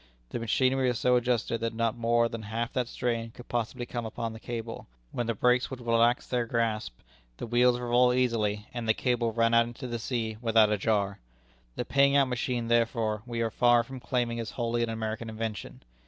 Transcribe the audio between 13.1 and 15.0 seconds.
we are far from claiming as wholly an